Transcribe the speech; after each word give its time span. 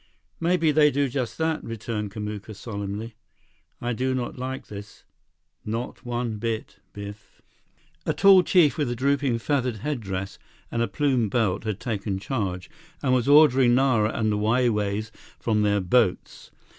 "Maybe 0.39 0.71
they 0.71 0.89
do 0.89 1.07
just 1.07 1.37
that," 1.37 1.63
returned 1.63 2.09
Kamuka 2.09 2.55
solemnly. 2.55 3.13
"I 3.79 3.93
do 3.93 4.15
not 4.15 4.35
like 4.35 4.65
this. 4.65 5.03
Not 5.63 6.03
one 6.03 6.37
bit, 6.39 6.79
Biff." 6.91 7.39
A 8.07 8.11
tall 8.11 8.41
chief 8.41 8.79
with 8.79 8.89
a 8.89 8.95
drooping 8.95 9.37
feathered 9.37 9.77
headdress 9.85 10.39
and 10.71 10.81
a 10.81 10.87
plumed 10.87 11.29
belt 11.29 11.65
had 11.65 11.79
taken 11.79 12.17
charge, 12.17 12.67
and 13.03 13.13
was 13.13 13.27
ordering 13.29 13.75
Nara 13.75 14.11
and 14.11 14.31
the 14.31 14.39
Wai 14.39 14.69
Wais 14.69 15.11
from 15.37 15.61
their 15.61 15.79
boats. 15.79 16.49